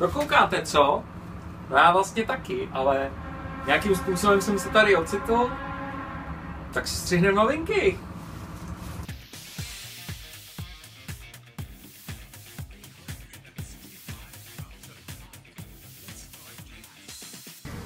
[0.00, 1.04] To koukáte, co?
[1.70, 3.10] No já vlastně taky, ale
[3.66, 5.50] nějakým způsobem jsem se tady ocitl,
[6.72, 7.98] tak si střihneme novinky.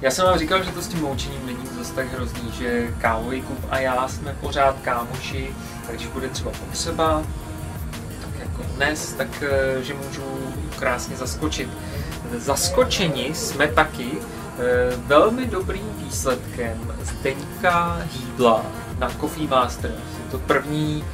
[0.00, 3.42] Já jsem vám říkal, že to s tím moučením není zase tak hrozný, že kávový
[3.42, 5.54] klub a já jsme pořád kámoši,
[5.86, 7.22] takže bude třeba potřeba,
[8.78, 10.22] dnes, tak eh, že můžu
[10.78, 11.68] krásně zaskočit.
[12.36, 18.66] Zaskočeni jsme taky eh, velmi dobrým výsledkem Zdeňka Hýdla
[18.98, 19.94] na Coffee Masters.
[19.94, 21.04] Je to první,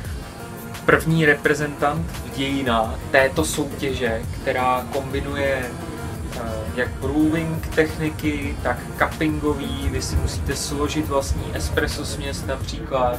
[0.87, 6.41] první reprezentant v dějinách této soutěže, která kombinuje eh,
[6.77, 9.89] jak brewing techniky, tak cuppingový.
[9.91, 13.19] Vy si musíte složit vlastní espresso směs například.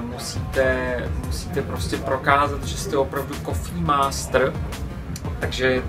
[0.00, 0.96] Musíte,
[1.58, 4.52] musíte prostě prokázat, že jste opravdu coffee master.
[5.40, 5.82] Takže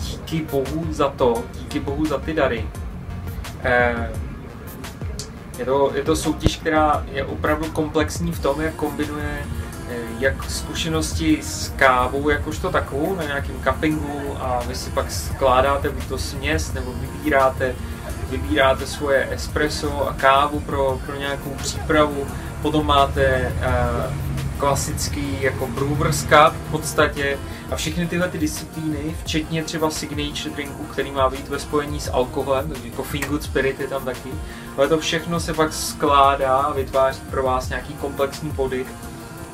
[0.00, 2.66] díky bohu za to, díky bohu za ty dary.
[3.62, 4.10] Eh,
[5.58, 9.38] je to, je to soutěž, která je opravdu komplexní v tom, jak kombinuje
[9.90, 15.88] eh, jak zkušenosti s kávou jakožto takovou na nějakém cuppingu a vy si pak skládáte
[15.88, 17.74] buď to směs nebo vybíráte,
[18.30, 22.26] vybíráte svoje espresso a kávu pro, pro nějakou přípravu.
[22.62, 24.31] Potom máte uh,
[24.62, 27.38] klasický jako Brewers Cup v podstatě
[27.70, 32.12] a všechny tyhle ty disciplíny, včetně třeba signature drinku, který má být ve spojení s
[32.12, 34.28] alkoholem, takže Coffee Good Spirit je tam taky,
[34.76, 38.86] ale to všechno se pak skládá a vytváří pro vás nějaký komplexní body,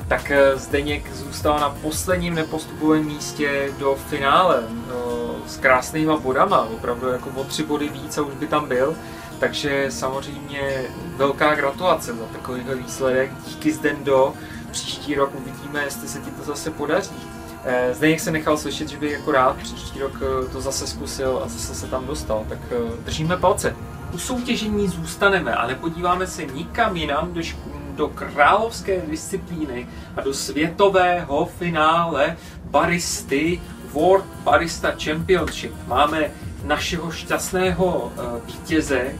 [0.08, 7.08] tak eh, Zdeněk zůstal na posledním nepostupovém místě do finále no, s krásnýma bodama, opravdu
[7.08, 8.96] jako o tři body víc a už by tam byl.
[9.40, 10.84] Takže samozřejmě
[11.16, 13.30] velká gratulace za takovýhle výsledek.
[13.46, 14.34] Díky Zdendo.
[15.08, 17.16] Příští rok uvidíme, jestli se ti to zase podaří.
[17.64, 21.40] Eh, Zdeněk se nechal slyšet, že by jako rád příští rok eh, to zase zkusil
[21.44, 22.58] a zase se tam dostal, tak
[23.04, 23.76] držíme palce.
[24.12, 27.40] U soutěžení zůstaneme a nepodíváme se nikam jinam do,
[27.96, 33.60] do královské disciplíny a do světového finále baristy
[33.92, 35.72] World Barista Championship.
[35.86, 36.30] Máme
[36.64, 38.12] našeho šťastného
[38.46, 39.12] vítěze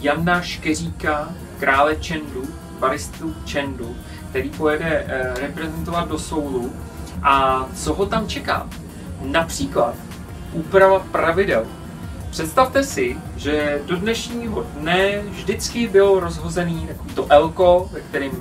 [0.00, 1.28] Jana Škeříka,
[1.60, 2.44] krále Čendu,
[2.78, 3.96] baristu Čendu,
[4.30, 6.72] který pojede uh, reprezentovat do Soulu.
[7.22, 8.66] A co ho tam čeká?
[9.22, 9.94] Například
[10.52, 11.66] úprava pravidel.
[12.30, 18.32] Představte si, že do dnešního dne vždycky bylo rozhozený takový to elko, ve kterém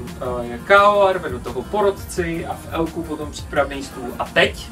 [0.42, 4.10] eh, je kávovar, do toho porodci a v elku potom přípravný stůl.
[4.20, 4.70] A teď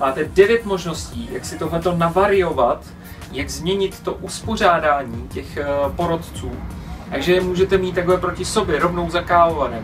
[0.00, 2.84] máte devět možností, jak si tohleto navariovat,
[3.32, 6.52] jak změnit to uspořádání těch eh, porodců.
[7.12, 9.24] Takže je můžete mít takhle proti sobě, rovnou za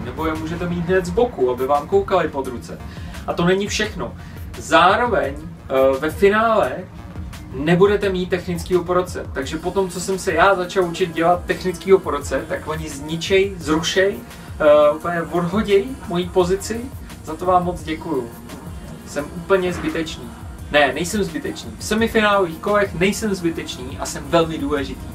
[0.04, 2.78] nebo je můžete mít hned z boku, aby vám koukali pod ruce.
[3.26, 4.14] A to není všechno.
[4.58, 6.72] Zároveň eh, ve finále
[7.52, 9.26] nebudete mít technický porodce.
[9.32, 14.16] Takže potom, co jsem se já začal učit dělat technický porodce, tak oni zničej, zrušej,
[14.16, 16.80] uh, úplně odhoděj moji pozici.
[17.24, 18.30] Za to vám moc děkuju.
[19.06, 20.24] Jsem úplně zbytečný.
[20.70, 21.72] Ne, nejsem zbytečný.
[21.78, 25.06] V semifinálových kolech nejsem zbytečný a jsem velmi důležitý.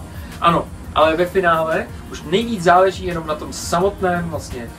[0.41, 4.69] Ano, ale ve finále už nejvíc záleží jenom na tom samotném vlastně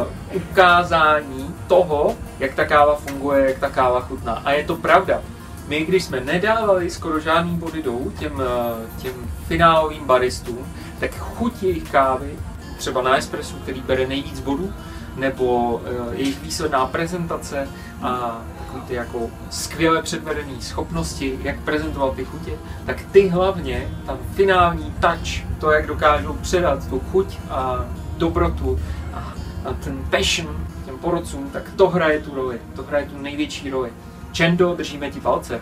[0.00, 0.06] uh,
[0.36, 4.32] ukázání toho, jak ta káva funguje, jak ta káva chutná.
[4.44, 5.20] A je to pravda
[5.68, 9.12] my, když jsme nedávali skoro žádný body dolů těm, eh, těm
[9.46, 10.58] finálovým baristům,
[11.00, 12.30] tak chuť jejich kávy,
[12.78, 14.72] třeba na espresso, který bere nejvíc bodů,
[15.16, 17.68] nebo uh, jejich výsledná prezentace
[18.02, 18.40] a
[18.72, 22.52] takový ty jako skvěle předvedené schopnosti, jak prezentovat ty chutě,
[22.86, 27.84] tak ty hlavně, tam finální touch, to, jak dokážou předat tu chuť a
[28.16, 28.80] dobrotu
[29.14, 29.34] a,
[29.64, 33.90] a ten passion těm porodcům, tak to hraje tu roli, to hraje tu největší roli.
[34.32, 35.60] Čendo, držíme ti palce.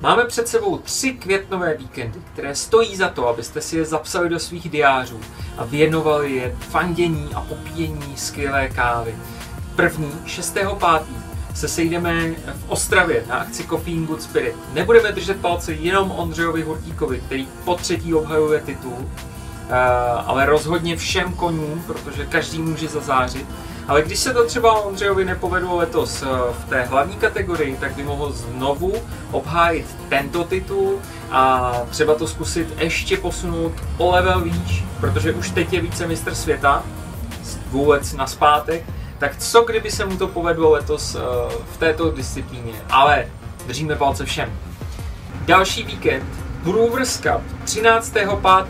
[0.00, 4.38] Máme před sebou tři květnové víkendy, které stojí za to, abyste si je zapsali do
[4.38, 5.20] svých diářů
[5.56, 9.14] a věnovali je fandění a popíjení skvělé kávy.
[9.76, 11.27] První, 6.5.
[11.58, 14.54] se sejdeme v Ostravě na akci Coffee Good Spirit.
[14.72, 19.74] Nebudeme držet palce jenom Ondřejovi Hurtíkovi, který po třetí obhajuje titul, eh,
[20.26, 23.46] ale rozhodně všem konům, protože každý může zazářit
[23.88, 28.02] ale když se to třeba Ondřejovi nepovedlo letos eh, v té hlavní kategorii, tak by
[28.02, 28.92] mohl znovu
[29.30, 30.98] obhájit tento titul
[31.30, 36.34] a třeba to zkusit ještě posunout o level výš, protože už teď je více mistr
[36.34, 36.82] světa,
[37.70, 38.84] vůbec na zpátek,
[39.18, 41.20] tak co kdyby se mu to povedlo letos eh,
[41.74, 43.26] v této disciplíně, ale
[43.66, 44.52] držíme palce všem.
[45.46, 46.24] Další víkend,
[46.62, 48.66] Brewers Cup 13.5.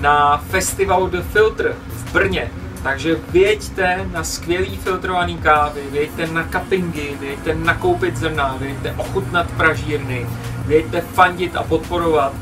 [0.00, 2.50] na festivalu The Filter v Brně
[2.82, 10.26] Takže věďte na skvělý filtrovaný kávy, věďte na cuppingy, věďte nakoupit zrna, věďte ochutnat pražírny,
[10.66, 12.32] věďte fandit a podporovat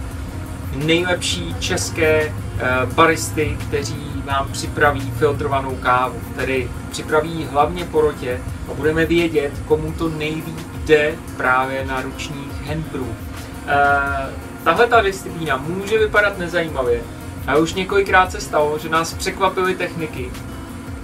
[0.75, 8.41] nejlepší české uh, baristy, kteří vám připraví filtrovanou kávu, tedy připraví hlavně porotě
[8.71, 13.03] a budeme vědět, komu to nejvíc jde právě na ručních handbrew.
[13.03, 13.15] Uh,
[14.65, 17.01] tahle ta disciplína může vypadat nezajímavě,
[17.47, 20.31] a už několikrát se stalo, že nás překvapily techniky,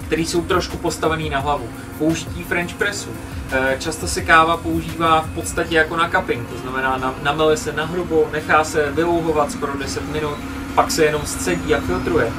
[0.06, 1.68] které jsou trošku postavené na hlavu.
[1.98, 3.10] Použití French pressu.
[3.52, 7.84] Eh, často se káva používá v podstatě jako na cupping, to znamená namele se na
[7.84, 10.36] hrubo, nechá se vylouhovat skoro 10 minut,
[10.74, 12.32] pak se jenom scedí a filtruje.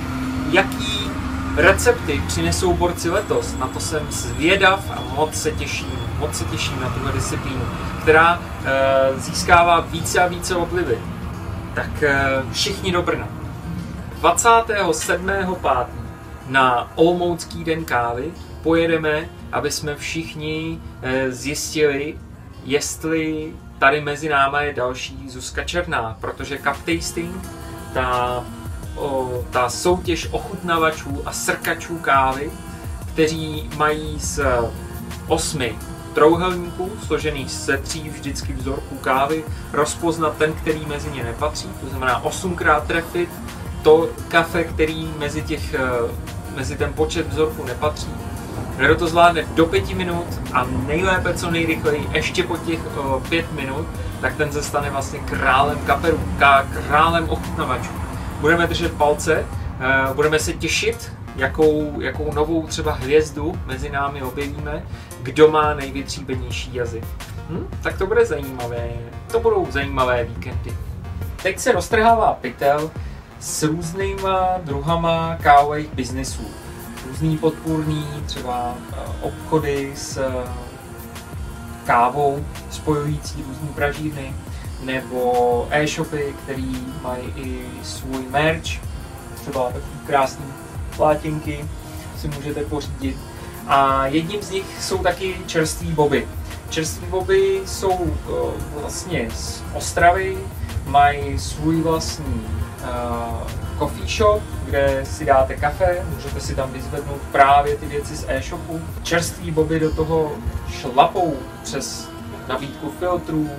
[0.51, 1.11] Jaký
[1.55, 3.55] recepty přinesou borci letos?
[3.57, 5.87] Na to jsem zvědav a moc se těším,
[6.19, 7.61] moc se těším na tuhle disciplínu,
[8.01, 10.97] která e, získává více a více oblivy.
[11.73, 13.27] Tak e, všichni do Brna.
[14.21, 15.85] 27.5.
[16.47, 18.31] na Olmoucký den kávy
[18.63, 22.17] pojedeme, aby jsme všichni eh, zjistili,
[22.65, 27.47] jestli tady mezi náma je další Zuzka Černá, protože cup tasting,
[27.93, 28.43] ta,
[28.95, 32.51] o, ta soutěž ochutnavačů a srkačů kávy,
[33.13, 34.39] kteří mají z
[35.27, 35.75] osmi
[36.13, 39.43] trouhelníků, složených ze tří vždycky vzorků kávy,
[39.73, 43.29] rozpoznat ten, který mezi ně nepatří, to znamená osmkrát trefit
[43.83, 45.79] to kafe, který mezi, těch, eh,
[46.55, 48.11] mezi ten počet vzorků nepatří.
[48.77, 53.29] Kdo to zvládne do pěti minut a nejlépe co nejrychleji, ještě po těch o, eh,
[53.29, 53.87] pět minut,
[54.21, 56.19] tak ten se stane vlastně králem kaperu,
[56.87, 58.02] králem ochutnavačů.
[58.43, 59.45] Budeme držet palce,
[59.79, 64.83] eh, budeme se těšit, jakou, jakou novou třeba hvězdu mezi námi objevíme,
[65.21, 67.03] kdo má nejvytříbenější jazyk.
[67.49, 67.67] Hm?
[67.83, 68.89] Tak to bude zajímavé,
[69.31, 70.73] to budou zajímavé víkendy.
[71.43, 72.91] Teď se roztrhává pytel,
[73.39, 76.47] s různýma druhama kávových biznesů.
[77.07, 80.49] Různý podpůrný, třeba eh, obchody s eh,
[81.85, 84.33] kávou spojující různé pražírny,
[84.83, 88.81] nebo e-shopy, který mají i svůj merch,
[89.35, 90.45] třeba takový krásný
[90.95, 91.65] plátěnky
[92.17, 93.17] si můžete pořídit.
[93.67, 96.27] A jedním z nich jsou taky čerství boby.
[96.69, 98.11] Čerství boby jsou uh,
[98.81, 100.37] vlastně z Ostravy,
[100.85, 102.45] mají svůj vlastní
[102.83, 103.47] uh,
[103.79, 108.81] coffee shop, kde si dáte kafe, můžete si tam vyzvednout právě ty věci z e-shopu.
[109.03, 110.31] Čerství boby do toho
[110.71, 112.09] šlapou přes
[112.47, 113.49] nabídku filtrů,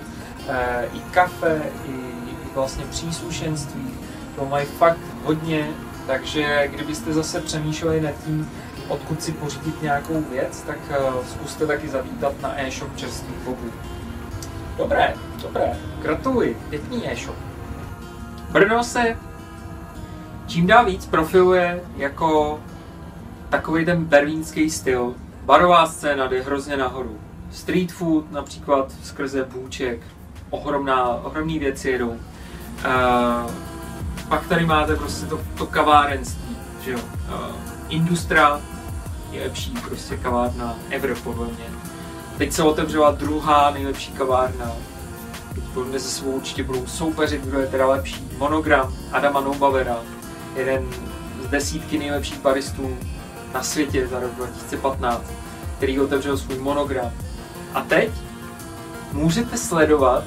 [0.93, 1.93] i kafe, i,
[2.31, 3.91] i vlastně příslušenství.
[4.37, 5.71] To mají fakt hodně,
[6.07, 8.51] takže kdybyste zase přemýšleli nad tím,
[8.89, 13.73] odkud si pořídit nějakou věc, tak uh, zkuste taky zavítat na e-shop čerstvých bobů.
[14.77, 17.37] Dobré, dobré, gratuluji, pěkný e-shop.
[18.51, 19.17] Brno se
[20.47, 22.61] čím dál víc profiluje jako
[23.49, 25.15] takový ten berlínský styl.
[25.45, 27.19] Barová scéna jde hrozně nahoru.
[27.51, 30.01] Street food například skrze bůček,
[30.55, 32.09] ohromná, ohromný věci jedou.
[32.09, 33.51] Uh,
[34.29, 36.99] pak tady máte prostě to, to kavárenství, že jo.
[36.99, 37.57] Uh,
[37.89, 38.61] Industra
[39.31, 41.65] je lepší prostě kavárna ever podle mě.
[42.39, 44.73] Teď se otevřela druhá nejlepší kavárna
[45.75, 48.29] podle mezi svou určitě budou soupeřit, kdo je teda lepší.
[48.39, 49.97] Monogram Adama Noubavera,
[50.57, 50.89] jeden
[51.43, 52.99] z desítky nejlepších baristů
[53.55, 55.25] na světě za rok 2015,
[55.77, 57.13] který otevřel svůj monogram.
[57.75, 58.11] A teď
[59.13, 60.25] můžete sledovat,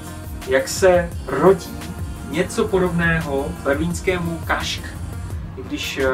[0.48, 1.78] jak se rodí
[2.30, 4.82] něco podobného berlínskému kašk.
[5.58, 6.08] I když eh,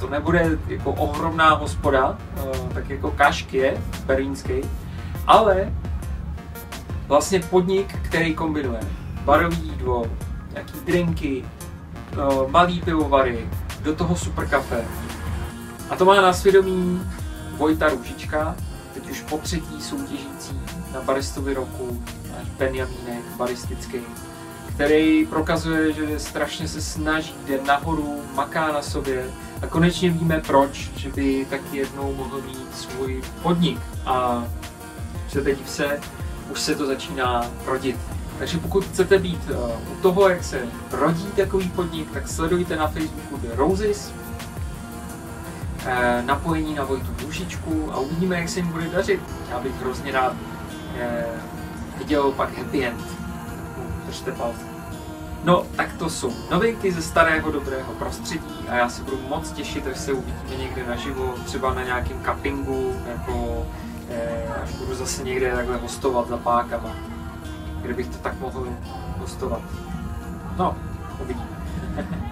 [0.00, 4.54] to nebude jako ohromná hospoda, eh, tak jako kašk je berlínský,
[5.26, 5.72] ale
[7.08, 8.80] vlastně podnik, který kombinuje
[9.24, 10.06] barový jídlo,
[10.52, 11.44] nějaký drinky,
[12.12, 12.16] eh,
[12.48, 13.48] malý pivovary,
[13.82, 14.84] do toho super kafe.
[15.90, 17.02] A to má na svědomí
[17.56, 18.56] Vojta Růžička,
[18.94, 20.60] teď už po třetí soutěžící
[20.94, 22.02] na baristovi roku,
[22.58, 23.98] Benjamínek baristický,
[24.74, 29.24] který prokazuje, že strašně se snaží, jde nahoru, maká na sobě
[29.62, 34.44] a konečně víme proč, že by taky jednou mohl mít svůj podnik a
[35.28, 36.00] se teď se
[36.50, 37.96] už se to začíná rodit.
[38.38, 42.88] Takže pokud chcete být uh, u toho, jak se rodí takový podnik, tak sledujte na
[42.88, 44.12] Facebooku The Roses,
[45.86, 45.92] uh,
[46.26, 49.20] napojení na Vojtu Dušičku a uvidíme, jak se jim bude dařit.
[49.50, 51.51] Já bych hrozně rád uh,
[52.02, 53.04] viděl pak happy end.
[54.06, 54.60] Držte palce.
[55.44, 59.86] No, tak to jsou novinky ze starého dobrého prostředí a já se budu moc těšit,
[59.86, 63.66] až se uvidíme někde naživo, třeba na nějakém cuppingu nebo
[64.12, 66.96] Eh, až budu zase někde takhle hostovat za pákama,
[67.82, 68.68] kde bych to tak mohl
[69.18, 69.60] hostovat.
[70.56, 70.76] No,
[71.20, 71.48] uvidíme.